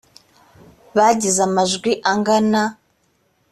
bagize 0.95 1.39
amajwi 1.47 1.91
angana. 2.11 2.63